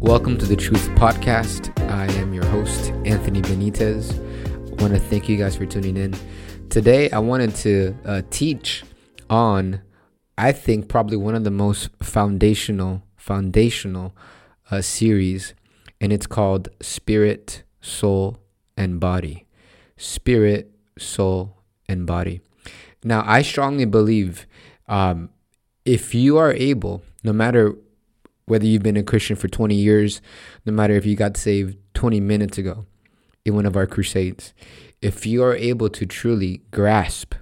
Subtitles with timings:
[0.00, 1.76] Welcome to the Truth Podcast.
[1.90, 4.14] I am your host, Anthony Benitez.
[4.14, 6.14] I want to thank you guys for tuning in.
[6.70, 8.84] Today, I wanted to uh, teach
[9.28, 9.82] on,
[10.38, 14.14] I think, probably one of the most foundational, foundational
[14.70, 15.52] uh, series,
[16.00, 18.38] and it's called Spirit, Soul,
[18.76, 19.46] and Body.
[19.96, 21.56] Spirit, Soul,
[21.88, 22.40] and Body.
[23.02, 24.46] Now, I strongly believe
[24.86, 25.30] um,
[25.84, 27.74] if you are able, no matter
[28.48, 30.20] whether you've been a Christian for 20 years,
[30.64, 32.86] no matter if you got saved 20 minutes ago
[33.44, 34.52] in one of our crusades,
[35.00, 37.34] if you are able to truly grasp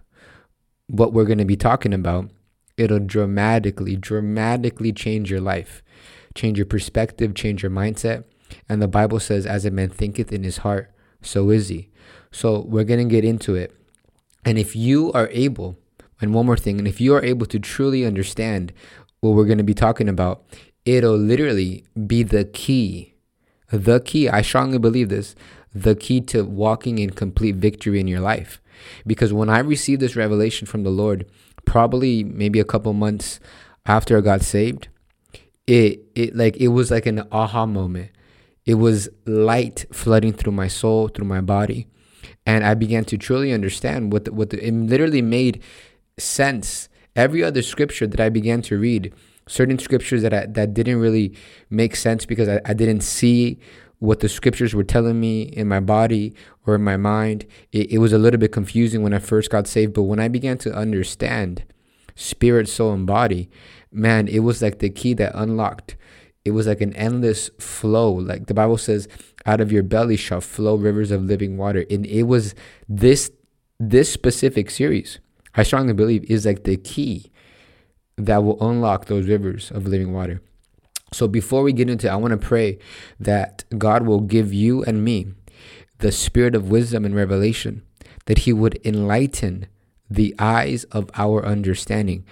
[0.89, 2.31] what we're going to be talking about,
[2.77, 5.83] it'll dramatically, dramatically change your life,
[6.35, 8.25] change your perspective, change your mindset.
[8.69, 11.91] And the Bible says, as a man thinketh in his heart, so is he.
[12.31, 13.75] So we're going to get into it.
[14.45, 15.77] And if you are able,
[16.21, 18.73] and one more thing, and if you are able to truly understand
[19.21, 20.45] what we're going to be talking about,
[20.87, 23.15] it'll literally be the key.
[23.71, 25.35] The key, I strongly believe this,
[25.75, 28.63] the key to walking in complete victory in your life.
[29.07, 31.27] Because when I received this revelation from the Lord,
[31.65, 33.41] probably maybe a couple months
[33.85, 34.89] after I got saved,
[35.67, 38.11] it it like it was like an aha moment.
[38.65, 41.89] It was light flooding through my soul, through my body,
[42.45, 45.63] and I began to truly understand what the, what the, it literally made
[46.19, 46.89] sense.
[47.15, 49.13] Every other scripture that I began to read
[49.49, 51.35] certain scriptures that I, that didn't really
[51.71, 53.61] make sense because I, I didn't see
[53.99, 56.35] what the scriptures were telling me in my body
[56.67, 57.47] or in my mind.
[57.73, 60.29] It, it was a little bit confusing when I first got saved, but when I
[60.29, 61.65] began to understand
[62.15, 63.49] spirit, soul, and body,
[63.91, 65.97] man, it was like the key that unlocked.
[66.45, 68.13] It was like an endless flow.
[68.13, 69.09] Like the Bible says,
[69.47, 71.85] out of your belly shall flow rivers of living water.
[71.91, 72.55] And it was
[72.89, 73.31] this
[73.79, 75.19] this specific series,
[75.55, 77.31] I strongly believe, is like the key
[78.17, 80.41] that will unlock those rivers of living water.
[81.13, 82.79] So before we get into it, I want to pray
[83.21, 85.35] that God will give you and me
[85.99, 87.83] the spirit of wisdom and revelation,
[88.27, 89.67] that He would enlighten
[90.11, 92.25] the eyes of our understanding,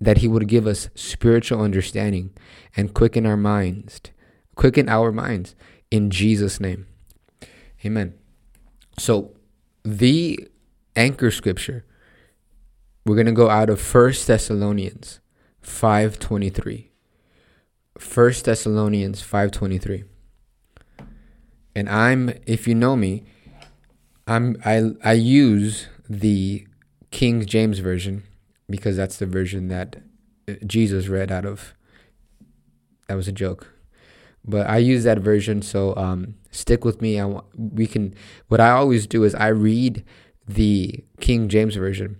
[0.00, 2.30] that He would give us spiritual understanding
[2.76, 4.00] and quicken our minds,
[4.54, 5.54] quicken our minds
[5.90, 6.86] in Jesus' name.
[7.84, 8.14] Amen.
[8.98, 9.32] So
[9.82, 10.48] the
[10.94, 11.84] anchor scripture,
[13.04, 15.20] we're going to go out of First Thessalonians
[15.62, 16.88] 5:23.
[17.94, 20.04] 1 Thessalonians 5:23.
[21.74, 23.24] And I'm if you know me,
[24.26, 26.66] I'm I I use the
[27.10, 28.24] King James version
[28.68, 29.96] because that's the version that
[30.48, 31.74] uh, Jesus read out of.
[33.08, 33.72] That was a joke.
[34.44, 37.20] But I use that version so um stick with me.
[37.20, 38.14] I we can
[38.48, 40.04] what I always do is I read
[40.46, 42.18] the King James version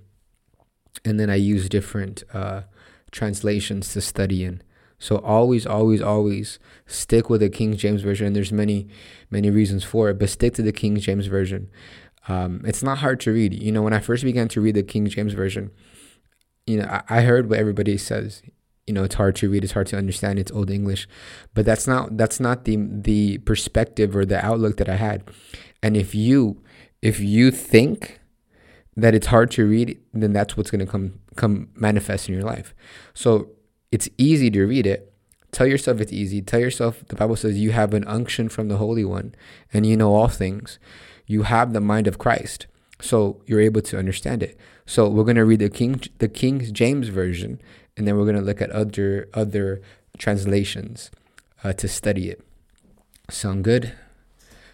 [1.05, 2.63] and then I use different uh
[3.11, 4.63] translations to study in.
[4.99, 8.27] So always, always, always stick with the King James version.
[8.29, 8.87] And there's many,
[9.31, 11.71] many reasons for it, but stick to the King James version.
[12.29, 13.55] Um, it's not hard to read.
[13.55, 15.71] You know, when I first began to read the King James version,
[16.67, 18.43] you know, I, I heard what everybody says.
[18.87, 19.65] You know, it's hard to read.
[19.65, 20.39] It's hard to understand.
[20.39, 21.09] It's old English,
[21.55, 25.25] but that's not that's not the the perspective or the outlook that I had.
[25.83, 26.63] And if you
[27.01, 28.20] if you think
[28.97, 32.45] that it's hard to read, then that's what's going to come come manifest in your
[32.45, 32.75] life.
[33.15, 33.51] So
[33.93, 35.13] it's easy to read it.
[35.53, 36.43] Tell yourself it's easy.
[36.43, 39.35] Tell yourself the Bible says you have an unction from the Holy One
[39.73, 40.79] and you know all things.
[41.27, 42.67] You have the mind of Christ.
[43.01, 44.59] So you're able to understand it.
[44.87, 47.61] So we're going to read the King the King James version
[47.97, 49.81] and then we're going to look at other other
[50.19, 51.11] translations
[51.65, 52.43] uh, to study it.
[53.31, 53.93] Sound good?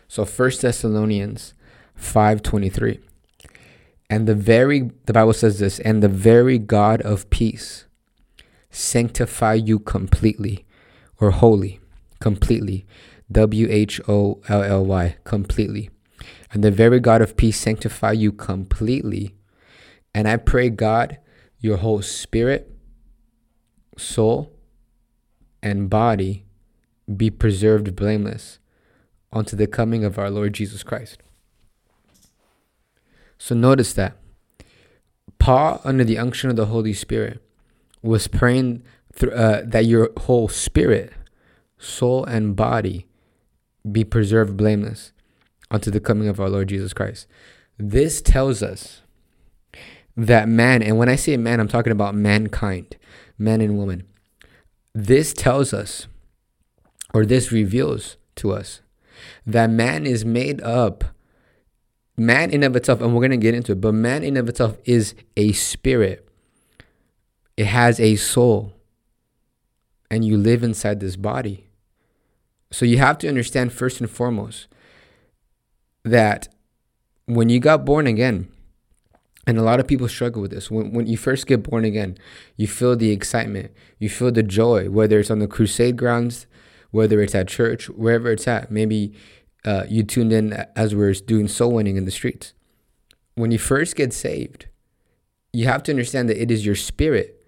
[0.09, 1.55] So First Thessalonians
[2.01, 3.01] 5:23.
[4.09, 7.87] And the very, the Bible says this, and the very God of peace
[8.71, 10.65] sanctify you completely
[11.21, 11.81] or wholly,
[12.21, 12.87] completely.
[13.33, 15.91] W H O L L Y, completely.
[16.53, 19.35] And the very God of peace sanctify you completely.
[20.15, 21.19] And I pray, God,
[21.59, 22.71] your whole spirit,
[23.99, 24.53] soul,
[25.63, 26.47] and body
[27.17, 28.59] be preserved blameless
[29.33, 31.23] unto the coming of our Lord Jesus Christ.
[33.39, 34.17] So notice that
[35.39, 37.43] Paul, under the unction of the Holy Spirit,
[38.03, 38.83] was praying
[39.17, 41.13] th- uh, that your whole spirit,
[41.79, 43.07] soul, and body
[43.91, 45.13] be preserved blameless
[45.71, 47.27] unto the coming of our Lord Jesus Christ.
[47.79, 49.03] This tells us
[50.17, 52.97] that man, and when I say man, I'm talking about mankind,
[53.39, 54.05] man and woman.
[54.95, 56.07] This tells us,
[57.13, 58.81] or this reveals to us,
[59.47, 61.05] that man is made up
[62.17, 64.79] man in of itself, and we're gonna get into it, but man in of itself
[64.85, 66.29] is a spirit.
[67.57, 68.73] It has a soul,
[70.11, 71.67] and you live inside this body.
[72.71, 74.69] So you have to understand first and foremost
[76.05, 76.49] that
[77.27, 78.49] when you got born again,
[79.47, 80.71] and a lot of people struggle with this.
[80.71, 82.19] When, when you first get born again,
[82.57, 86.47] you feel the excitement, you feel the joy, whether it's on the crusade grounds,
[86.91, 88.71] whether it's at church, wherever it's at.
[88.71, 89.15] Maybe
[89.67, 92.55] uh, you tuned in as we're doing soul winning in the streets.
[93.35, 94.67] When you first get saved,
[95.53, 97.45] you have to understand that it is your spirit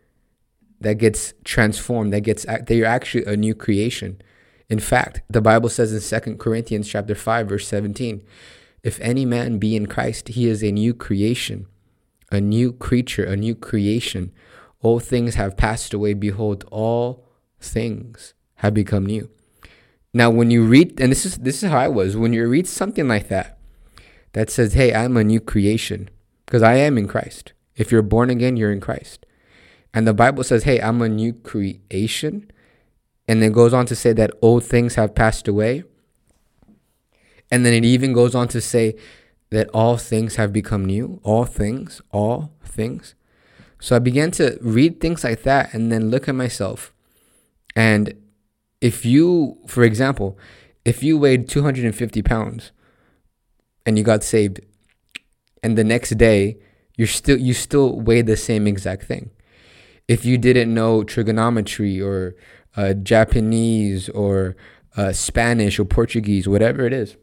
[0.81, 4.21] that gets transformed, that gets that you're actually a new creation.
[4.69, 8.23] In fact, the Bible says in Second Corinthians chapter 5 verse 17,
[8.83, 11.67] if any man be in Christ, he is a new creation
[12.31, 14.33] a new creature, a new creation.
[14.81, 16.15] All things have passed away.
[16.15, 17.25] Behold, all
[17.61, 19.31] things have become new.
[20.15, 22.67] Now, when you read, and this is this is how I was, when you read
[22.67, 23.59] something like that,
[24.33, 26.09] that says, "Hey, I'm a new creation,"
[26.47, 27.53] because I am in Christ.
[27.77, 29.27] If you're born again, you're in Christ.
[29.93, 32.51] And the Bible says, "Hey, I'm a new creation,"
[33.27, 35.85] and then goes on to say that old things have passed away.
[37.51, 38.97] And then it even goes on to say
[39.51, 41.21] that all things have become new.
[41.23, 43.15] All things, all things.
[43.81, 46.93] So I began to read things like that and then look at myself.
[47.75, 48.15] And
[48.81, 50.39] if you, for example,
[50.85, 52.73] if you weighed 250 pounds
[53.85, 54.61] and you got saved,
[55.63, 56.59] and the next day
[56.97, 59.31] you're still you still weigh the same exact thing.
[60.09, 62.35] If you didn't know trigonometry or
[62.77, 64.57] uh, Japanese or
[64.97, 67.17] uh, Spanish or Portuguese, whatever it is,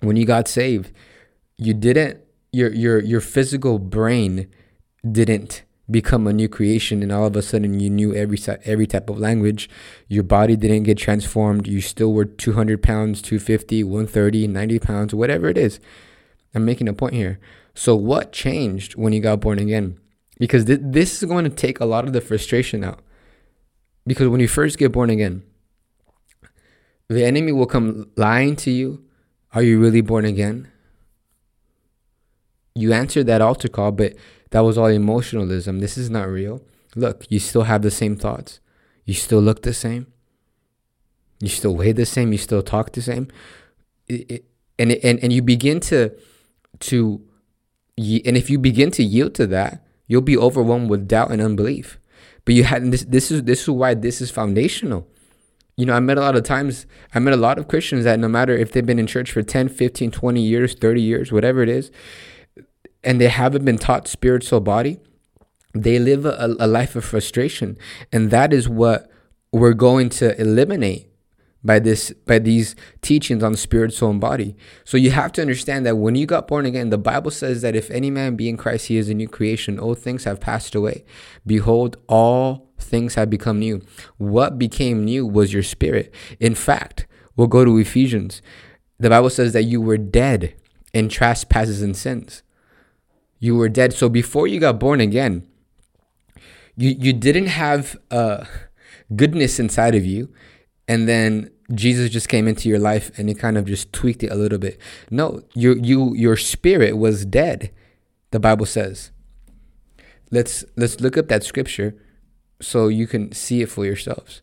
[0.00, 0.90] when you got saved,
[1.56, 2.20] you didn't
[2.52, 4.48] your your your physical brain
[5.10, 9.08] didn't become a new creation and all of a sudden you knew every every type
[9.08, 9.68] of language.
[10.08, 11.66] Your body didn't get transformed.
[11.66, 15.80] You still were 200 pounds 250 130 90 pounds whatever it is.
[16.54, 17.38] I'm making a point here.
[17.74, 19.98] So what changed when you got born again?
[20.38, 23.00] Because th- this is going to take a lot of the frustration out.
[24.06, 25.42] Because when you first get born again
[27.08, 29.02] the enemy will come lying to you
[29.54, 30.68] are you really born again?
[32.74, 34.14] You answered that altar call, but
[34.50, 35.80] that was all emotionalism.
[35.80, 36.62] This is not real.
[36.96, 38.60] Look, you still have the same thoughts.
[39.04, 40.06] You still look the same.
[41.40, 42.32] You still weigh the same.
[42.32, 43.28] You still talk the same.
[44.08, 46.14] And, and, and you begin to,
[46.80, 47.22] to,
[47.96, 51.98] and if you begin to yield to that, you'll be overwhelmed with doubt and unbelief.
[52.44, 53.04] But you had this.
[53.04, 55.06] This is this is why this is foundational.
[55.76, 56.86] You know, I met a lot of times.
[57.14, 59.42] I met a lot of Christians that no matter if they've been in church for
[59.42, 61.90] 10, 15, 20 years, 30 years, whatever it is,
[63.04, 65.00] and they haven't been taught spirit, soul, body,
[65.74, 67.76] they live a, a life of frustration.
[68.12, 69.10] And that is what
[69.52, 71.08] we're going to eliminate
[71.64, 74.56] by this by these teachings on spirit soul and body.
[74.84, 77.74] So you have to understand that when you got born again the bible says that
[77.74, 79.80] if any man be in christ he is a new creation.
[79.80, 81.04] Old things have passed away.
[81.46, 83.82] Behold all things have become new.
[84.18, 86.14] What became new was your spirit.
[86.38, 87.06] In fact
[87.36, 88.40] we'll go to ephesians.
[89.00, 90.54] The bible says that you were dead
[90.94, 92.42] in trespasses and sins
[93.38, 93.92] you were dead.
[93.92, 95.46] So before you got born again,
[96.76, 98.44] you you didn't have uh,
[99.14, 100.32] goodness inside of you,
[100.86, 104.32] and then Jesus just came into your life and he kind of just tweaked it
[104.32, 104.80] a little bit.
[105.10, 107.70] No, your you your spirit was dead.
[108.30, 109.10] The Bible says.
[110.30, 111.94] Let's let's look up that scripture
[112.60, 114.42] so you can see it for yourselves.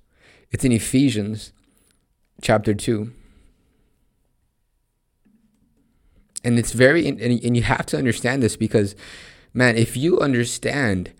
[0.52, 1.54] It's in Ephesians
[2.42, 3.12] chapter 2
[6.46, 8.96] and it's very and, and you have to understand this because
[9.54, 11.12] man if you understand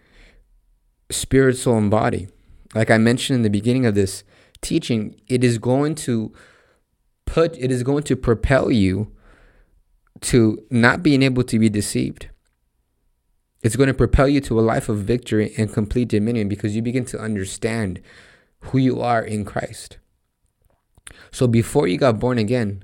[1.12, 2.28] spirit soul and body
[2.74, 4.24] like i mentioned in the beginning of this
[4.62, 6.34] teaching it is going to
[7.26, 9.12] put it is going to propel you
[10.22, 12.30] to not being able to be deceived
[13.66, 16.84] it's going to propel you to a life of victory and complete dominion because you
[16.84, 18.00] begin to understand
[18.60, 19.98] who you are in Christ.
[21.32, 22.84] So before you got born again,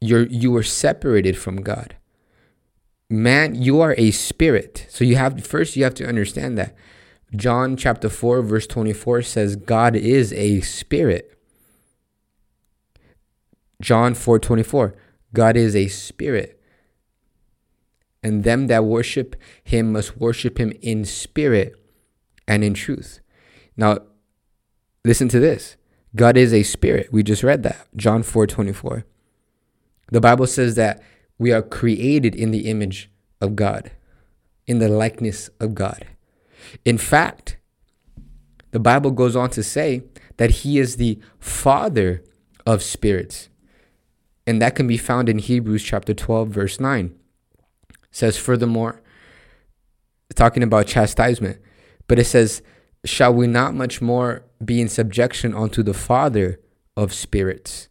[0.00, 1.96] you're you were separated from God.
[3.10, 4.86] Man, you are a spirit.
[4.90, 6.74] So you have first you have to understand that.
[7.34, 11.38] John chapter 4 verse 24 says God is a spirit.
[13.80, 14.94] John 4:24
[15.34, 16.60] God is a spirit.
[18.22, 21.74] And them that worship him must worship him in spirit
[22.46, 23.20] and in truth.
[23.76, 23.98] Now
[25.04, 25.76] listen to this.
[26.16, 27.12] God is a spirit.
[27.12, 27.86] We just read that.
[27.96, 29.04] John 4:24.
[30.10, 31.02] The Bible says that
[31.38, 33.10] we are created in the image
[33.40, 33.92] of God,
[34.66, 36.06] in the likeness of God.
[36.84, 37.58] In fact,
[38.70, 40.02] the Bible goes on to say
[40.36, 42.24] that He is the Father
[42.66, 43.48] of spirits.
[44.46, 47.14] And that can be found in Hebrews chapter 12, verse 9.
[47.88, 49.02] It says, furthermore,
[50.34, 51.60] talking about chastisement,
[52.06, 52.62] but it says,
[53.04, 56.58] Shall we not much more be in subjection unto the Father
[56.98, 57.88] of spirits.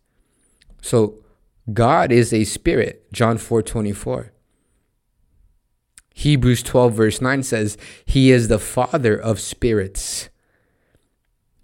[0.82, 1.24] So
[1.72, 4.32] God is a spirit, John 4 24.
[6.14, 10.30] Hebrews 12, verse 9 says, He is the Father of spirits.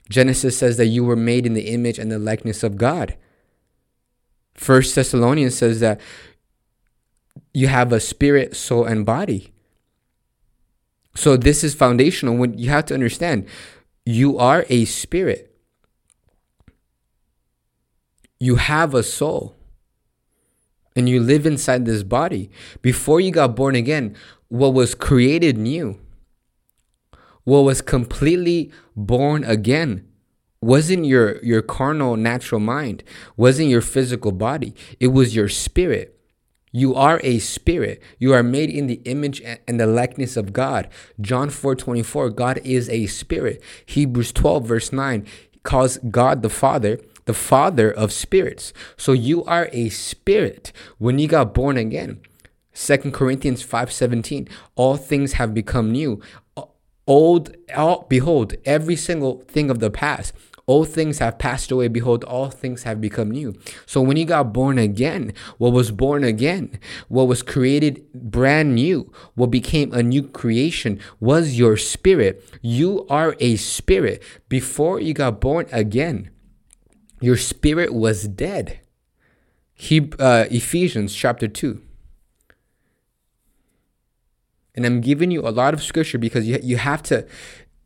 [0.10, 3.18] Genesis says that you were made in the image and the likeness of God.
[4.54, 6.00] First Thessalonians says that
[7.54, 9.54] you have a spirit, soul, and body.
[11.16, 13.48] So this is foundational when you have to understand
[14.06, 15.56] you are a spirit.
[18.40, 19.56] You have a soul.
[20.96, 22.50] And you live inside this body.
[22.82, 24.16] Before you got born again,
[24.50, 26.00] what was created new,
[27.44, 30.08] what was completely born again,
[30.62, 33.04] wasn't your, your carnal natural mind,
[33.36, 36.14] wasn't your physical body, it was your spirit.
[36.76, 38.02] You are a spirit.
[38.18, 40.90] You are made in the image and the likeness of God.
[41.22, 43.62] John 4 24, God is a spirit.
[43.86, 45.28] Hebrews 12, verse 9,
[45.62, 48.74] calls God the Father the Father of spirits.
[48.98, 52.20] So you are a spirit when you got born again.
[52.74, 56.22] Second Corinthians 5:17 All things have become new
[57.06, 60.34] old all, behold every single thing of the past
[60.66, 61.90] Old things have passed away.
[61.90, 63.54] Behold, all things have become new.
[63.86, 69.12] So when you got born again, what was born again, what was created brand new,
[69.36, 72.46] what became a new creation was your spirit.
[72.62, 74.24] You are a spirit.
[74.48, 76.30] Before you got born again,
[77.24, 78.82] your spirit was dead.
[79.74, 81.82] He, uh, Ephesians chapter 2.
[84.76, 87.26] And I'm giving you a lot of scripture because you, you have to,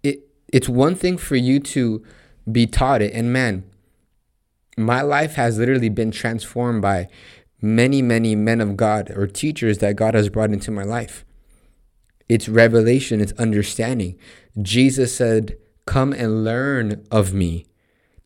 [0.01, 2.03] it, it's one thing for you to
[2.51, 3.13] be taught it.
[3.13, 3.63] And man,
[4.75, 7.07] my life has literally been transformed by
[7.61, 11.25] many, many men of God or teachers that God has brought into my life.
[12.27, 14.17] It's revelation, it's understanding.
[14.59, 17.67] Jesus said, Come and learn of me.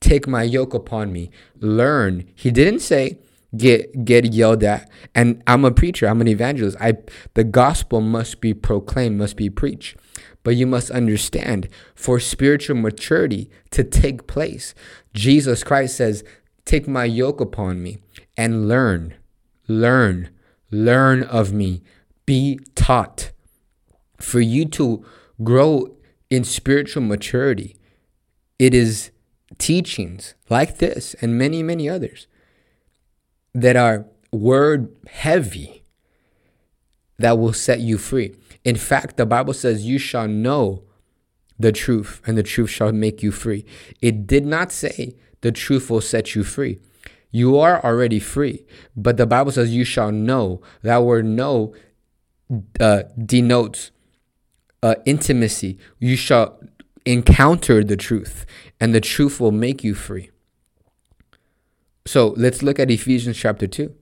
[0.01, 1.31] Take my yoke upon me.
[1.59, 2.27] Learn.
[2.35, 3.17] He didn't say,
[3.55, 4.89] get get yelled at.
[5.15, 6.07] And i'm a preacher.
[6.07, 6.77] I'm an evangelist.
[6.81, 6.97] I
[7.33, 9.95] the gospel must be proclaimed must be preached.
[10.43, 14.73] But you must understand for spiritual maturity to take place,
[15.13, 16.23] Jesus Christ says,
[16.65, 17.99] Take my yoke upon me
[18.35, 19.15] and learn,
[19.67, 20.29] learn,
[20.71, 21.83] learn of me,
[22.25, 23.31] be taught.
[24.17, 25.05] For you to
[25.43, 25.95] grow
[26.29, 27.75] in spiritual maturity,
[28.57, 29.11] it is
[29.61, 32.25] teachings like this and many, many others
[33.53, 35.83] that are word heavy
[37.19, 38.35] that will set you free.
[38.63, 40.83] In fact, the Bible says, You shall know
[41.59, 43.63] the truth, and the truth shall make you free.
[44.01, 46.79] It did not say the truth will set you free.
[47.29, 48.65] You are already free,
[48.95, 50.61] but the Bible says, You shall know.
[50.81, 51.75] That word know
[52.79, 53.91] uh, denotes
[54.81, 55.77] uh, intimacy.
[55.99, 56.59] You shall
[57.05, 58.45] encounter the truth,
[58.79, 60.29] and the truth will make you free.
[62.05, 63.93] So let's look at Ephesians chapter 2.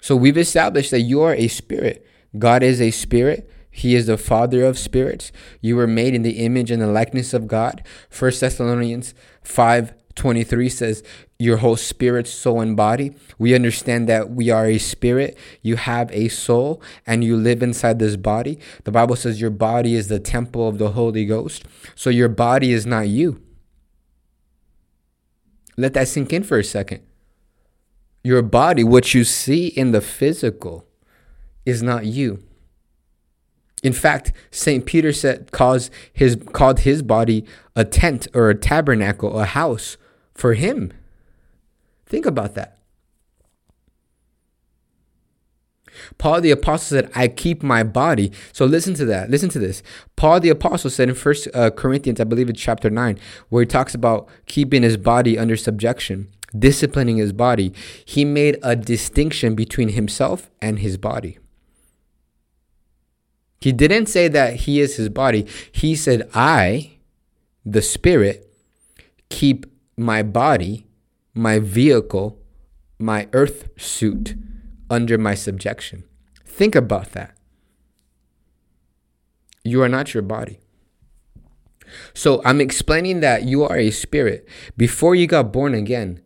[0.00, 2.06] So we've established that you are a spirit.
[2.38, 3.50] God is a spirit.
[3.70, 5.32] He is the father of spirits.
[5.60, 7.84] You were made in the image and the likeness of God.
[8.10, 11.02] First Thessalonians 5 23 says,
[11.42, 13.16] Your whole spirit, soul, and body.
[13.36, 15.36] We understand that we are a spirit.
[15.60, 18.60] You have a soul, and you live inside this body.
[18.84, 21.64] The Bible says your body is the temple of the Holy Ghost.
[21.96, 23.42] So your body is not you.
[25.76, 27.00] Let that sink in for a second.
[28.22, 30.86] Your body, what you see in the physical,
[31.66, 32.44] is not you.
[33.82, 34.86] In fact, St.
[34.86, 37.44] Peter said calls his called his body
[37.74, 39.96] a tent or a tabernacle, a house
[40.34, 40.92] for him.
[42.12, 42.76] Think about that.
[46.18, 49.30] Paul the apostle said, "I keep my body." So listen to that.
[49.30, 49.82] Listen to this.
[50.14, 53.66] Paul the apostle said in First uh, Corinthians, I believe it's chapter nine, where he
[53.66, 57.72] talks about keeping his body under subjection, disciplining his body.
[58.04, 61.38] He made a distinction between himself and his body.
[63.58, 65.46] He didn't say that he is his body.
[65.72, 66.98] He said, I,
[67.64, 68.52] the spirit,
[69.30, 69.64] keep
[69.96, 70.86] my body,
[71.34, 72.38] my vehicle,
[72.98, 74.34] my earth suit
[74.90, 76.04] under my subjection.
[76.44, 77.36] Think about that.
[79.64, 80.60] You are not your body.
[82.14, 84.48] So I'm explaining that you are a spirit.
[84.76, 86.22] Before you got born again,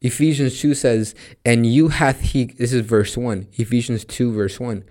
[0.00, 4.84] Ephesians 2 says, And you hath he, this is verse 1, Ephesians 2, verse 1,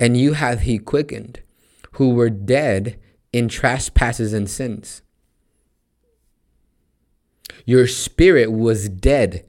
[0.00, 1.40] and you hath he quickened,
[1.92, 2.98] who were dead
[3.32, 5.02] in trespasses and sins.
[7.66, 9.44] Your spirit was dead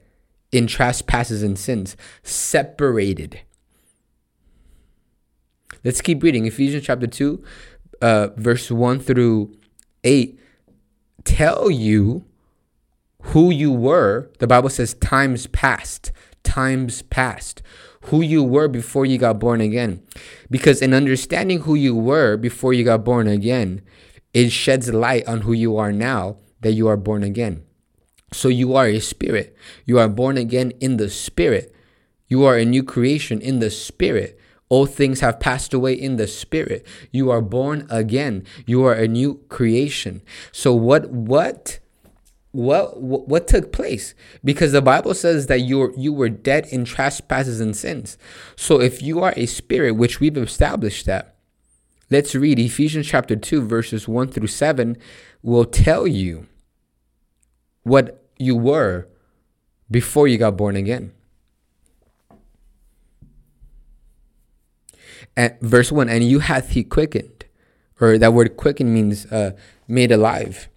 [0.52, 3.40] in trespasses and sins, separated.
[5.84, 6.44] Let's keep reading.
[6.44, 7.42] Ephesians chapter 2,
[8.02, 9.56] uh, verse 1 through
[10.04, 10.38] 8
[11.24, 12.24] tell you
[13.22, 16.10] who you were, the Bible says times past,
[16.42, 17.62] times past,
[18.06, 20.02] who you were before you got born again.
[20.50, 23.82] Because in understanding who you were before you got born again,
[24.32, 27.64] it sheds light on who you are now that you are born again.
[28.32, 29.56] So you are a spirit.
[29.84, 31.74] You are born again in the spirit.
[32.28, 34.38] You are a new creation in the spirit.
[34.68, 36.86] All things have passed away in the spirit.
[37.10, 38.44] You are born again.
[38.66, 40.20] You are a new creation.
[40.52, 41.78] So what what
[42.52, 44.14] what what took place?
[44.44, 48.18] Because the Bible says that you were, you were dead in trespasses and sins.
[48.56, 51.36] So if you are a spirit, which we've established that,
[52.10, 54.98] let's read Ephesians chapter 2 verses 1 through 7
[55.42, 56.46] will tell you
[57.84, 59.08] what you were
[59.90, 61.12] before you got born again.
[65.36, 67.44] And verse 1 And you hath he quickened,
[68.00, 69.52] or that word quickened means uh,
[69.86, 70.68] made alive.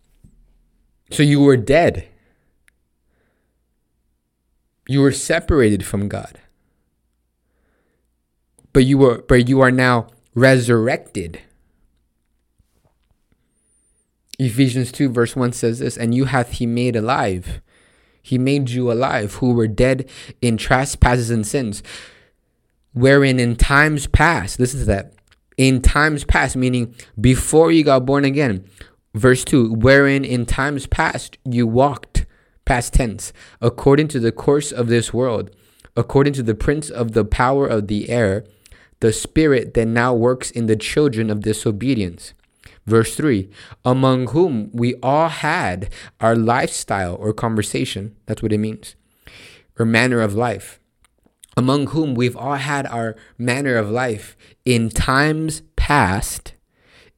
[1.12, 2.08] So you were dead.
[4.88, 6.40] You were separated from God.
[8.74, 11.42] But you were but you are now resurrected.
[14.42, 17.62] Ephesians 2 verse 1 says this, and you hath he made alive.
[18.22, 20.10] He made you alive who were dead
[20.42, 21.82] in trespasses and sins
[22.94, 25.14] wherein in times past, listen to that,
[25.58, 28.66] in times past, meaning before you got born again,
[29.14, 32.26] verse 2, wherein in times past you walked,
[32.66, 35.52] past tense, according to the course of this world,
[35.96, 38.46] according to the prince of the power of the air,
[39.00, 42.34] the spirit that now works in the children of disobedience.
[42.86, 43.50] Verse 3
[43.86, 48.96] Among whom we all had our lifestyle or conversation, that's what it means,
[49.78, 50.82] or manner of life
[51.58, 56.54] among whom we've all had our manner of life in times past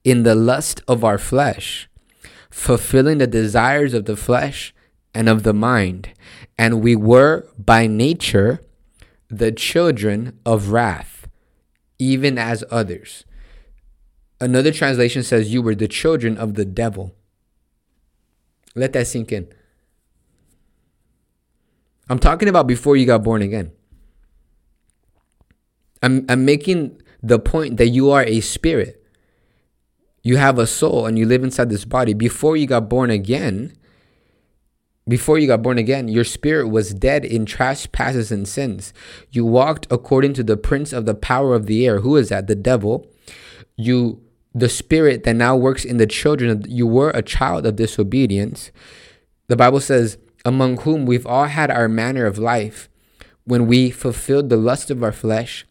[0.03, 1.89] in the lust of our flesh,
[2.49, 4.73] fulfilling the desires of the flesh
[5.13, 6.09] and of the mind.
[6.57, 8.61] And we were by nature
[9.29, 11.27] the children of wrath,
[11.99, 13.25] even as others.
[14.43, 17.15] Another translation says, You were the children of the devil.
[18.75, 19.47] Let that sink in.
[22.09, 23.71] I'm talking about before you got born again.
[26.01, 29.01] I'm, I'm making the point that you are a spirit.
[30.23, 32.13] You have a soul and you live inside this body.
[32.13, 33.71] Before you got born again,
[35.07, 38.93] before you got born again, your spirit was dead in trespasses and sins.
[39.31, 42.01] You walked according to the prince of the power of the air.
[42.01, 42.47] Who is that?
[42.47, 43.09] The devil.
[43.77, 44.21] You,
[44.53, 48.71] the spirit that now works in the children of, you were a child of disobedience.
[49.47, 52.89] The Bible says, among whom we've all had our manner of life
[53.45, 55.65] when we fulfilled the lust of our flesh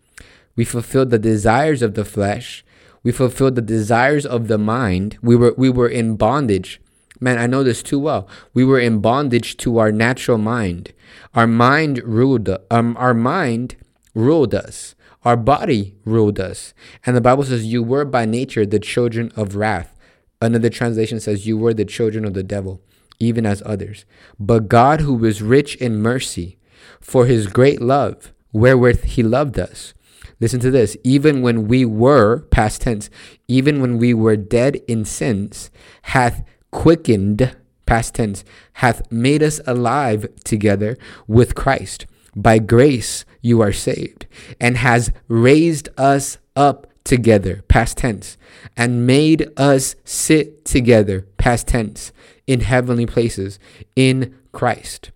[0.57, 2.64] we fulfilled the desires of the flesh.
[3.03, 5.18] We fulfilled the desires of the mind.
[5.23, 6.81] We were we were in bondage.
[7.21, 8.29] Man, I know this too well.
[8.53, 10.92] We were in bondage to our natural mind.
[11.35, 13.77] Our mind ruled um, our mind
[14.14, 14.95] ruled us.
[15.25, 16.75] Our body ruled us.
[17.07, 19.97] And the Bible says you were by nature the children of wrath.
[20.41, 22.81] Another translation says you were the children of the devil,
[23.19, 24.05] even as others.
[24.39, 26.59] But God who is rich in mercy,
[27.01, 29.95] for his great love, wherewith he loved us,
[30.43, 30.97] Listen to this.
[31.05, 33.09] Even when we were, past tense,
[33.47, 35.71] even when we were dead in sins,
[36.03, 37.57] hath quickened,
[37.87, 42.07] past tense, hath made us alive together with Christ.
[42.35, 44.26] By grace you are saved,
[44.59, 48.38] and has raised us up together, past tense,
[48.76, 52.12] and made us sit together, past tense,
[52.46, 53.59] in heavenly places
[53.94, 55.11] in Christ.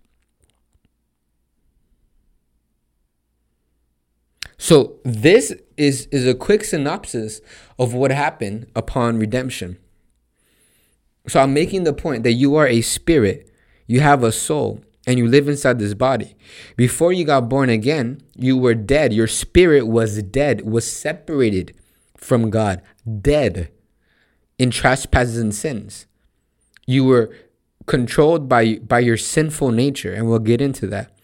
[4.57, 7.41] So this is is a quick synopsis
[7.77, 9.77] of what happened upon redemption.
[11.27, 13.51] So I'm making the point that you are a spirit,
[13.85, 16.35] you have a soul, and you live inside this body.
[16.75, 19.13] Before you got born again, you were dead.
[19.13, 21.73] Your spirit was dead, was separated
[22.17, 22.81] from God,
[23.21, 23.71] dead
[24.59, 26.05] in trespasses and sins.
[26.85, 27.33] You were
[27.85, 31.16] controlled by by your sinful nature, and we'll get into that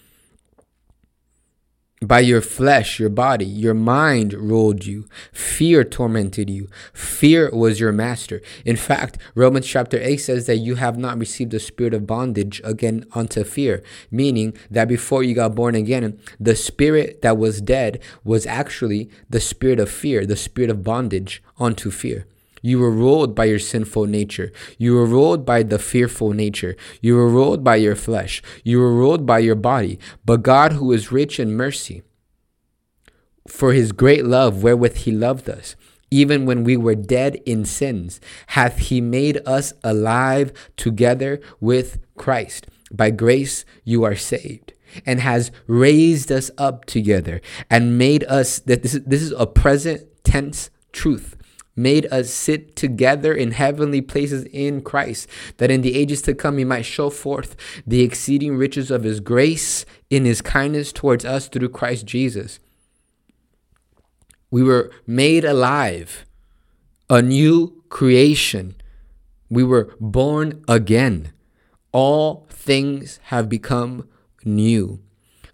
[2.07, 5.07] by your flesh, your body, your mind ruled you.
[5.31, 6.69] Fear tormented you.
[6.93, 8.41] Fear was your master.
[8.65, 12.61] In fact, Romans chapter 8 says that you have not received the spirit of bondage
[12.63, 18.01] again unto fear, meaning that before you got born again, the spirit that was dead
[18.23, 22.25] was actually the spirit of fear, the spirit of bondage unto fear.
[22.63, 24.51] You were ruled by your sinful nature.
[24.77, 26.77] You were ruled by the fearful nature.
[27.01, 28.41] You were ruled by your flesh.
[28.63, 29.99] You were ruled by your body.
[30.23, 32.03] But God, who is rich in mercy,
[33.45, 35.75] for his great love wherewith he loved us,
[36.09, 42.67] even when we were dead in sins, hath he made us alive together with Christ.
[42.93, 44.71] By grace you are saved
[45.05, 49.47] and has raised us up together and made us that this is, this is a
[49.47, 51.35] present tense truth
[51.75, 56.57] made us sit together in heavenly places in Christ, that in the ages to come
[56.57, 57.55] he might show forth
[57.85, 62.59] the exceeding riches of his grace in his kindness towards us through Christ Jesus.
[64.51, 66.25] We were made alive,
[67.09, 68.75] a new creation.
[69.49, 71.33] We were born again.
[71.91, 74.07] All things have become
[74.45, 74.99] new.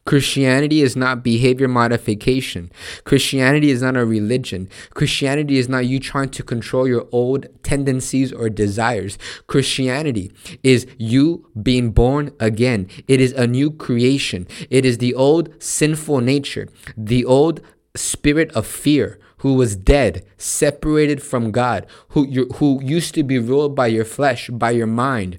[0.10, 2.72] Christianity is not behavior modification.
[3.04, 4.67] Christianity is not a religion.
[4.95, 9.19] Christianity is not you trying to control your old tendencies or desires.
[9.45, 10.32] Christianity
[10.63, 12.89] is you being born again.
[13.08, 14.48] It is a new creation.
[14.72, 17.62] It is the old sinful nature, the old
[17.95, 23.76] spirit of fear who was dead, separated from God, who, who used to be ruled
[23.76, 25.38] by your flesh, by your mind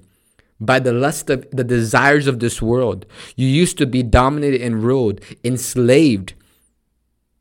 [0.61, 3.05] by the lust of the desires of this world.
[3.35, 6.35] You used to be dominated and ruled, enslaved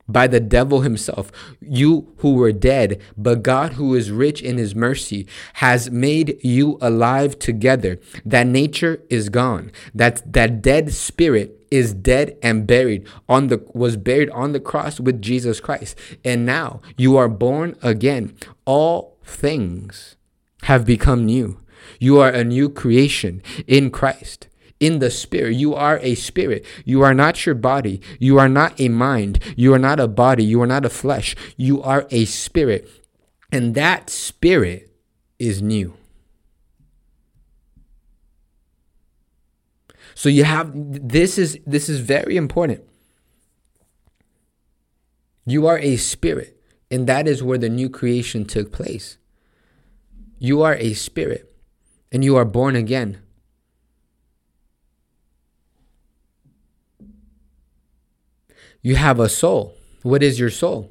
[0.08, 1.30] by the devil himself.
[1.60, 6.78] You who were dead, but God, who is rich in his mercy, has made you
[6.80, 8.00] alive together.
[8.24, 9.70] That nature is gone.
[9.94, 14.98] That that dead spirit is dead and buried on the was buried on the cross
[14.98, 15.96] with Jesus Christ.
[16.24, 18.34] And now you are born again.
[18.64, 20.16] All things
[20.62, 21.60] have become new.
[21.98, 24.48] You are a new creation in Christ.
[24.78, 25.56] In the spirit.
[25.56, 26.64] You are a spirit.
[26.84, 28.00] You are not your body.
[28.18, 29.38] You are not a mind.
[29.56, 30.44] You are not a body.
[30.44, 31.36] You are not a flesh.
[31.56, 32.88] You are a spirit.
[33.52, 34.90] And that spirit
[35.38, 35.94] is new.
[40.14, 42.84] So you have this is this is very important.
[45.46, 49.16] You are a spirit, and that is where the new creation took place.
[50.38, 51.49] You are a spirit
[52.12, 53.20] and you are born again.
[58.82, 59.76] You have a soul.
[60.02, 60.90] What is your soul?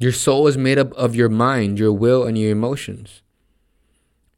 [0.00, 3.22] Your soul is made up of your mind, your will, and your emotions.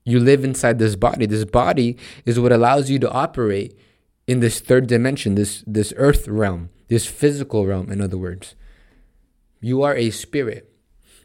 [0.05, 1.27] You live inside this body.
[1.27, 3.79] This body is what allows you to operate
[4.27, 8.55] in this third dimension, this, this earth realm, this physical realm, in other words.
[9.61, 10.73] You are a spirit,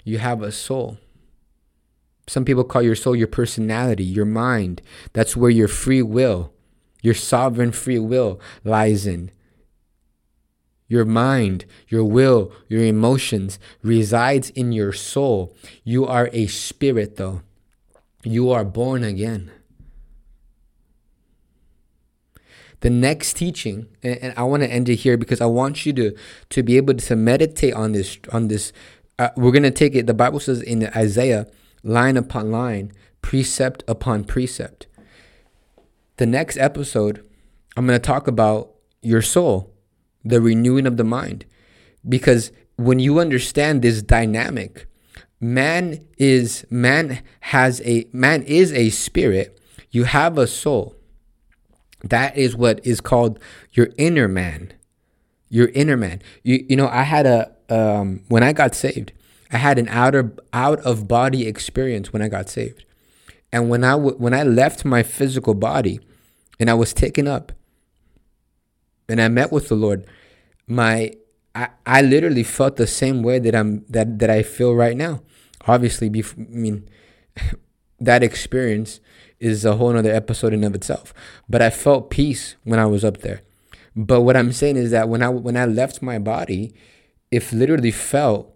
[0.03, 0.97] you have a soul.
[2.27, 4.81] Some people call your soul your personality, your mind.
[5.13, 6.51] That's where your free will,
[7.01, 9.31] your sovereign free will lies in.
[10.87, 15.55] Your mind, your will, your emotions resides in your soul.
[15.83, 17.41] You are a spirit, though.
[18.23, 19.51] You are born again.
[22.81, 26.15] The next teaching, and, I want to end it here because I want you to
[26.49, 28.19] to be able to meditate on this.
[28.31, 28.71] On this,
[29.17, 30.05] uh, we're gonna take it.
[30.05, 31.47] The Bible says in Isaiah
[31.85, 34.87] line upon line, precept upon precept.
[36.17, 37.25] The next episode,
[37.77, 38.71] I'm going to talk about
[39.01, 39.73] your soul,
[40.23, 41.45] the renewing of the mind.
[42.07, 44.87] Because when you understand this dynamic,
[45.39, 49.59] man is man has a man is a spirit,
[49.91, 50.95] you have a soul.
[52.03, 53.39] That is what is called
[53.71, 54.73] your inner man.
[55.49, 56.21] Your inner man.
[56.43, 59.11] You you know, I had a um when I got saved,
[59.55, 62.83] I had an outer out of body experience when I got saved.
[63.53, 66.01] And when I w- when I left my physical body
[66.59, 67.53] and I was taken up
[69.07, 70.05] and I met with the Lord,
[70.67, 71.13] my
[71.55, 75.21] I, I literally felt the same way that I'm that that I feel right now.
[75.65, 76.89] Obviously, before, I mean
[78.01, 78.99] that experience
[79.39, 81.13] is a whole other episode in of itself.
[81.47, 83.41] But I felt peace when I was up there.
[83.95, 86.73] But what I'm saying is that when I when I left my body,
[87.31, 88.54] it literally felt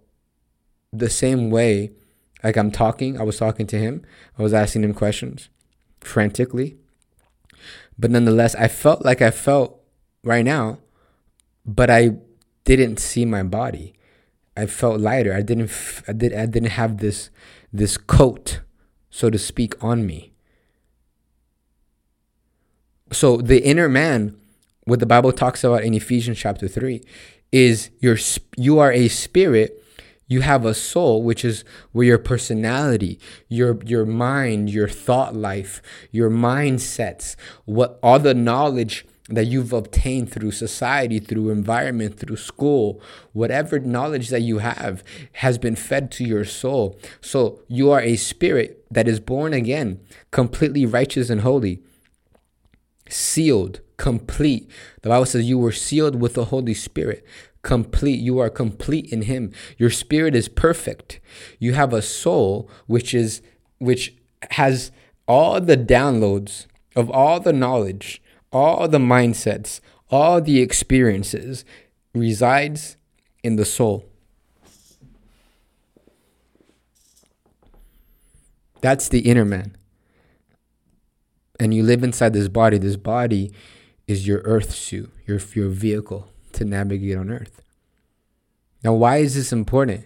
[0.91, 1.91] the same way
[2.43, 4.05] like I'm talking, I was talking to him,
[4.37, 5.49] I was asking him questions
[5.99, 6.77] frantically.
[7.97, 9.81] But nonetheless, I felt like I felt
[10.23, 10.79] right now,
[11.65, 12.11] but I
[12.63, 13.93] didn't see my body.
[14.55, 15.33] I felt lighter.
[15.33, 15.71] I didn't
[16.07, 17.29] I did I didn't have this
[17.73, 18.61] this coat,
[19.09, 20.31] so to speak, on me.
[23.11, 24.37] So the inner man,
[24.85, 27.01] what the Bible talks about in Ephesians chapter 3,
[27.51, 28.17] is your
[28.57, 29.78] you are a spirit
[30.29, 35.81] you have a soul which is where your personality your your mind your thought life
[36.11, 43.01] your mindsets what all the knowledge that you've obtained through society through environment through school
[43.33, 46.99] whatever knowledge that you have has been fed to your soul.
[47.21, 49.99] So you are a spirit that is born again
[50.31, 51.81] completely righteous and holy
[53.07, 54.69] sealed complete.
[55.01, 57.23] The bible says you were sealed with the holy spirit
[57.61, 58.19] complete.
[58.19, 59.51] You are complete in him.
[59.77, 61.19] Your spirit is perfect.
[61.59, 63.41] You have a soul which is
[63.79, 64.15] which
[64.51, 64.91] has
[65.27, 71.63] all the downloads of all the knowledge, all the mindsets, all the experiences
[72.13, 72.97] resides
[73.43, 74.05] in the soul.
[78.81, 79.75] That's the inner man.
[81.59, 82.77] And you live inside this body.
[82.77, 83.51] This body
[84.07, 87.61] is your earth suit, your, your vehicle to navigate on earth.
[88.83, 90.05] Now, why is this important?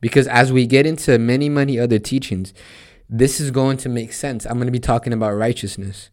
[0.00, 2.52] Because as we get into many, many other teachings,
[3.08, 4.44] this is going to make sense.
[4.44, 6.10] I'm going to be talking about righteousness.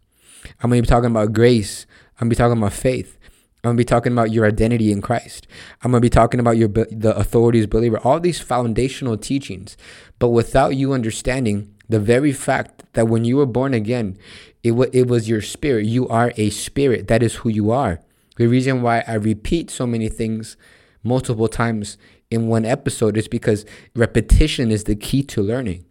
[0.62, 1.86] I'm going to be talking about grace.
[2.16, 3.18] I'm going to be talking about faith.
[3.64, 5.46] I'm going to be talking about your identity in Christ.
[5.84, 8.00] I'm going to be talking about your the authorities believer.
[8.00, 9.78] All these foundational teachings.
[10.18, 14.18] But without you understanding the very fact that when you were born again,
[14.64, 15.86] it, w- it was your spirit.
[15.86, 17.08] You are a spirit.
[17.08, 18.00] That is who you are.
[18.42, 20.58] The reason why I repeat so many things
[21.04, 22.00] multiple times
[22.32, 25.86] in one episode is because repetition is the key to learning.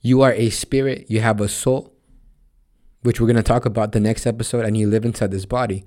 [0.00, 1.94] You are a spirit, you have a soul,
[3.02, 5.84] which we're going to talk about the next episode, and you live inside this body,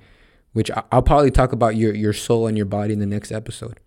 [0.53, 3.81] which I'll probably talk about your, your soul and your body in the next episode.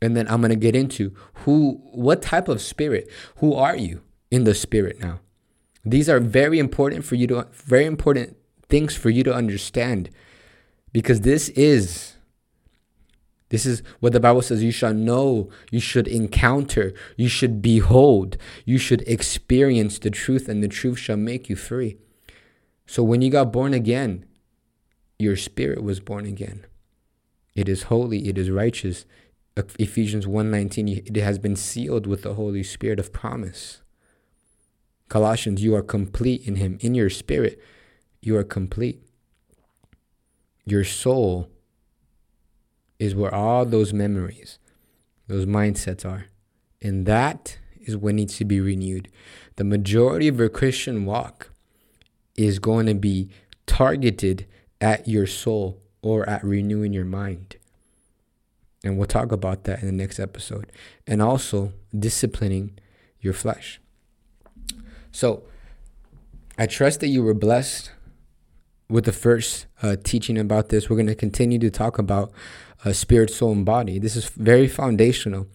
[0.00, 4.00] And then I'm going to get into who, what type of spirit, who are you
[4.30, 5.18] in the spirit now?
[5.84, 8.36] These are very important for you to, very important
[8.74, 10.10] things for you to understand
[10.92, 12.16] because this is
[13.50, 18.36] this is what the Bible says you shall know, you should encounter, you should behold,
[18.64, 21.98] you should experience the truth, and the truth shall make you free.
[22.84, 24.24] So when you got born again,
[25.20, 26.66] your spirit was born again.
[27.54, 29.06] It is holy, it is righteous.
[29.78, 33.82] Ephesians 1:19 it has been sealed with the Holy Spirit of promise.
[35.08, 37.56] Colossians you are complete in him in your spirit
[38.24, 39.02] you are complete.
[40.64, 41.50] Your soul
[42.98, 44.58] is where all those memories,
[45.28, 46.26] those mindsets are.
[46.80, 49.08] And that is what needs to be renewed.
[49.56, 51.50] The majority of your Christian walk
[52.36, 53.28] is going to be
[53.66, 54.46] targeted
[54.80, 57.56] at your soul or at renewing your mind.
[58.82, 60.72] And we'll talk about that in the next episode.
[61.06, 62.78] And also disciplining
[63.20, 63.80] your flesh.
[65.12, 65.44] So
[66.58, 67.90] I trust that you were blessed
[68.88, 70.88] with the first uh, teaching about this.
[70.88, 72.32] We're going to continue to talk about
[72.84, 73.98] uh, spirit, soul, and body.
[73.98, 75.46] This is very foundational.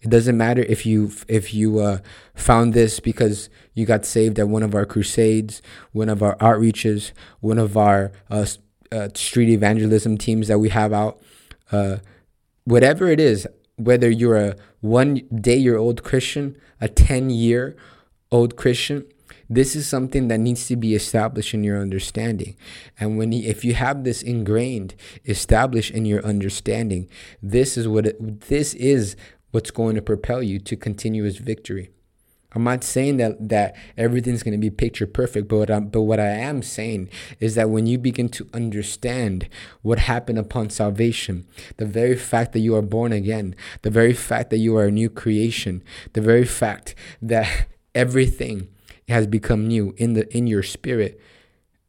[0.00, 1.98] It doesn't matter if you if you uh,
[2.34, 5.60] found this because you got saved at one of our crusades,
[5.92, 8.46] one of our outreaches, one of our uh,
[8.90, 11.20] uh, street evangelism teams that we have out.
[11.70, 11.96] Uh,
[12.64, 13.46] whatever it is,
[13.76, 17.76] whether you're a one day year old Christian, a ten year
[18.30, 19.04] old Christian,
[19.48, 22.56] this is something that needs to be established in your understanding.
[22.98, 27.08] And when you, if you have this ingrained, established in your understanding,
[27.42, 29.16] this is what it, this is
[29.50, 31.90] what's going to propel you to continuous victory.
[32.52, 36.02] I'm not saying that that everything's going to be picture perfect, but what I'm, but
[36.02, 39.48] what I am saying is that when you begin to understand
[39.82, 44.48] what happened upon salvation, the very fact that you are born again, the very fact
[44.50, 45.82] that you are a new creation,
[46.14, 48.68] the very fact that everything
[49.08, 51.20] has become new in the in your spirit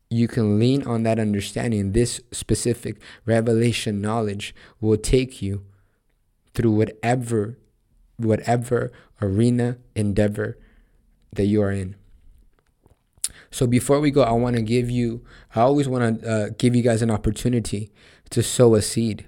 [0.09, 1.91] you can lean on that understanding.
[1.91, 5.65] This specific revelation knowledge will take you
[6.53, 7.57] through whatever
[8.17, 10.57] whatever arena endeavor
[11.33, 11.95] that you are in.
[13.51, 15.23] So before we go i want to give you
[15.55, 17.91] i always want to uh, give you guys an opportunity
[18.29, 19.27] to sow a seed.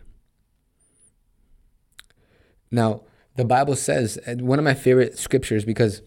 [2.71, 3.04] Now
[3.36, 6.02] the bible says one of my favorite scriptures because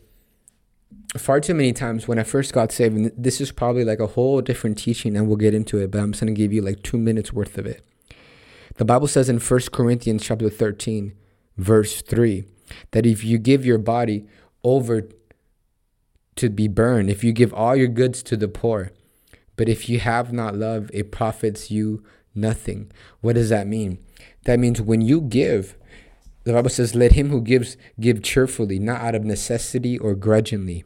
[1.16, 4.07] far too many times when I first got saved, and this is probably like a
[4.09, 6.62] whole different teaching, and we'll get into it, but I'm just going to give you
[6.62, 7.85] like two minutes worth of it.
[8.76, 11.12] The Bible says in 1 Corinthians chapter 13,
[11.59, 12.44] verse 3,
[12.92, 14.26] that if you give your body
[14.64, 15.09] over
[16.37, 18.92] to be burned, if you give all your goods to the poor,
[19.57, 22.02] but if you have not love, it profits you
[22.35, 22.90] nothing.
[23.20, 23.98] What does that mean?
[24.44, 25.76] That means when you give,
[26.44, 30.85] the Bible says, let him who gives give cheerfully, not out of necessity or grudgingly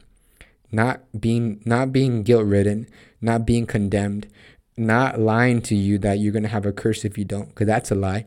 [0.71, 2.87] not being not being guilt ridden,
[3.21, 4.27] not being condemned,
[4.75, 7.67] not lying to you that you're going to have a curse if you don't, because
[7.67, 8.25] that's a lie.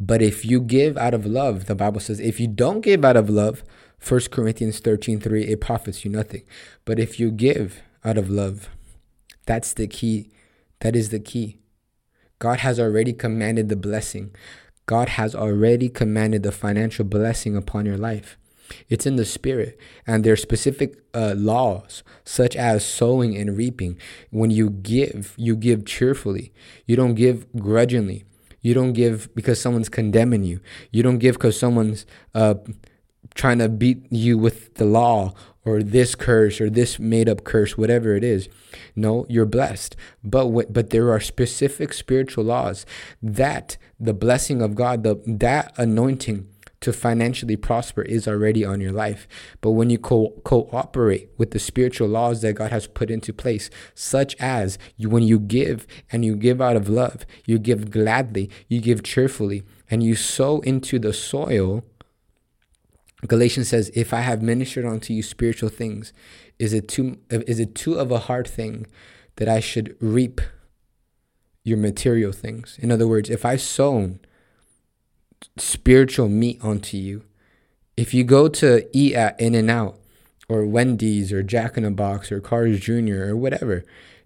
[0.00, 3.16] But if you give out of love, the Bible says, if you don't give out
[3.16, 3.64] of love,
[4.06, 6.42] 1 Corinthians 13 3, it profits you nothing.
[6.84, 8.68] But if you give out of love,
[9.46, 10.30] that's the key.
[10.80, 11.58] That is the key.
[12.38, 14.32] God has already commanded the blessing.
[14.88, 18.38] God has already commanded the financial blessing upon your life.
[18.88, 19.78] It's in the spirit.
[20.06, 23.98] And there are specific uh, laws, such as sowing and reaping.
[24.30, 26.54] When you give, you give cheerfully.
[26.86, 28.24] You don't give grudgingly.
[28.62, 30.60] You don't give because someone's condemning you.
[30.90, 32.54] You don't give because someone's uh,
[33.34, 35.34] trying to beat you with the law
[35.68, 38.48] or this curse or this made up curse, whatever it is.
[38.96, 39.96] No, you're blessed.
[40.24, 42.86] But what, but there are specific spiritual laws
[43.22, 46.48] that the blessing of God, the that anointing
[46.80, 49.26] to financially prosper is already on your life.
[49.60, 53.68] But when you co- cooperate with the spiritual laws that God has put into place,
[53.94, 58.48] such as you, when you give and you give out of love, you give gladly,
[58.68, 61.82] you give cheerfully, and you sow into the soil
[63.26, 66.12] Galatians says, "If I have ministered unto you spiritual things,
[66.58, 68.86] is it too is it too of a hard thing
[69.36, 70.40] that I should reap
[71.64, 72.78] your material things?
[72.80, 74.20] In other words, if I sown
[75.56, 77.24] spiritual meat unto you,
[77.96, 79.98] if you go to eat at In-N-Out
[80.48, 83.24] or Wendy's or Jack in the Box or Carl's Jr.
[83.24, 83.84] or whatever,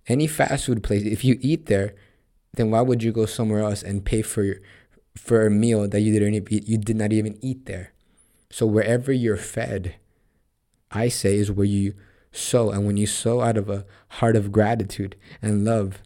[0.08, 1.94] any fast food place, if you eat there,
[2.54, 4.56] then why would you go somewhere else and pay for your,
[5.16, 7.91] for a meal that you didn't you did not even eat there?
[8.52, 9.94] So wherever you're fed,
[10.90, 11.94] I say is where you
[12.32, 12.70] sow.
[12.70, 16.02] And when you sow out of a heart of gratitude and love,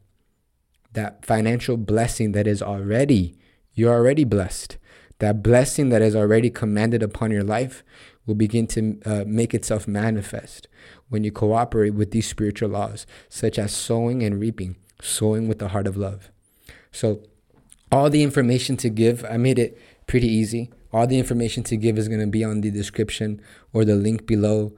[0.93, 3.37] that financial blessing that is already,
[3.75, 4.79] you're already blessed.
[5.19, 7.83] That blessing that is already commanded upon your life
[8.27, 10.69] will begin to uh, make itself manifest
[11.09, 15.69] when you cooperate with these spiritual laws, such as sowing and reaping, sowing with the
[15.69, 16.31] heart of love.
[16.93, 17.23] So,
[17.91, 20.71] all the information to give, I made it pretty easy.
[20.93, 23.41] All the information to give is going to be on the description
[23.73, 24.73] or the link below,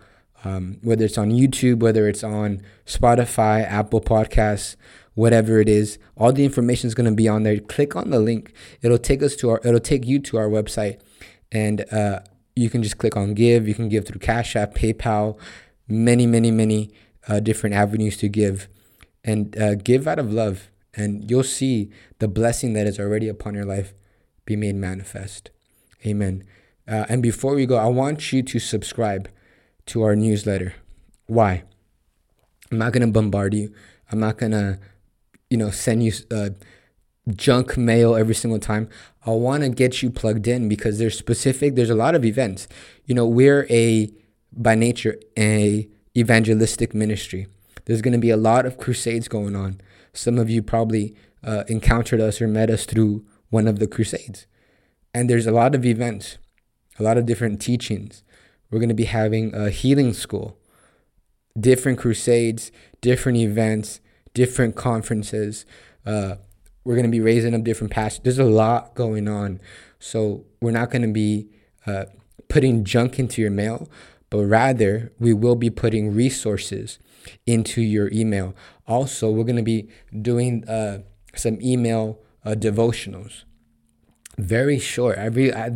[0.44, 4.76] um, whether it's on YouTube, whether it's on Spotify, Apple Podcasts,
[5.14, 5.98] whatever it is.
[6.16, 7.58] All the information is going to be on there.
[7.58, 8.52] Click on the link.
[8.82, 9.60] It'll take us to our.
[9.64, 11.00] It'll take you to our website,
[11.52, 12.20] and uh,
[12.56, 13.68] you can just click on give.
[13.68, 15.38] You can give through Cash App, PayPal,
[15.88, 16.90] many, many, many
[17.28, 18.68] uh, different avenues to give,
[19.24, 23.54] and uh, give out of love, and you'll see the blessing that is already upon
[23.54, 23.94] your life
[24.48, 25.50] be made manifest.
[26.06, 26.42] Amen.
[26.88, 29.28] Uh, and before we go, I want you to subscribe
[29.86, 30.74] to our newsletter.
[31.26, 31.64] Why?
[32.70, 33.74] I'm not going to bombard you.
[34.10, 34.78] I'm not going to,
[35.50, 36.50] you know, send you uh,
[37.36, 38.88] junk mail every single time.
[39.26, 42.68] I want to get you plugged in because there's specific, there's a lot of events.
[43.04, 44.10] You know, we're a,
[44.50, 47.48] by nature, a evangelistic ministry.
[47.84, 49.82] There's going to be a lot of crusades going on.
[50.14, 54.46] Some of you probably uh, encountered us or met us through one of the crusades.
[55.14, 56.38] And there's a lot of events,
[56.98, 58.22] a lot of different teachings.
[58.70, 60.58] We're going to be having a healing school,
[61.58, 64.00] different crusades, different events,
[64.34, 65.64] different conferences.
[66.04, 66.36] Uh,
[66.84, 68.22] we're going to be raising up different pastors.
[68.22, 69.60] There's a lot going on.
[69.98, 71.48] So we're not going to be
[71.86, 72.04] uh,
[72.48, 73.88] putting junk into your mail,
[74.30, 76.98] but rather we will be putting resources
[77.46, 78.54] into your email.
[78.86, 79.88] Also, we're going to be
[80.22, 80.98] doing uh,
[81.34, 83.44] some email uh, devotionals
[84.38, 85.18] very short.
[85.18, 85.70] I really, I,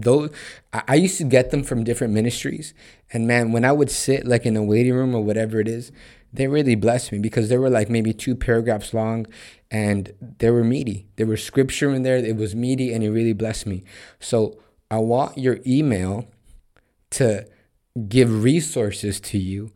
[0.72, 2.75] I, I used to get them from different ministries,
[3.12, 5.92] and man, when I would sit like in a waiting room or whatever it is,
[6.33, 9.27] they really blessed me because they were like maybe two paragraphs long,
[9.70, 11.09] and they were meaty.
[11.16, 12.16] There was scripture in there.
[12.16, 13.83] It was meaty, and it really blessed me.
[14.20, 14.59] So
[14.90, 16.29] I want your email
[17.11, 17.46] to
[18.09, 19.72] give resources to you,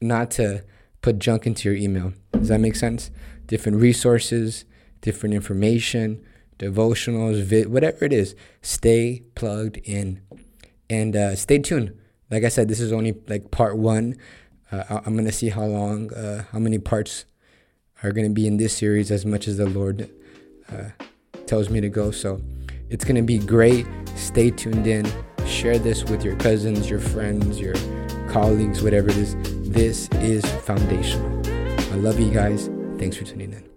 [0.00, 0.64] not to
[1.00, 2.12] put junk into your email.
[2.32, 3.10] Does that make sense?
[3.46, 4.64] Different resources,
[5.04, 6.24] different information
[6.58, 10.20] devotionals, vid, whatever it is, stay plugged in
[10.88, 11.96] and uh, stay tuned.
[12.30, 14.16] Like I said, this is only like part one.
[14.72, 17.26] Uh, I'm gonna see how long, uh, how many parts
[18.02, 20.10] are gonna be in this series, as much as the Lord
[20.72, 20.90] uh,
[21.46, 22.10] tells me to go.
[22.10, 22.40] So
[22.88, 23.86] it's gonna be great.
[24.16, 25.06] Stay tuned in.
[25.46, 27.74] Share this with your cousins, your friends, your
[28.28, 29.36] colleagues, whatever it is.
[29.70, 31.30] This is foundational.
[31.92, 32.70] I love you guys.
[32.98, 33.73] Thanks for tuning in.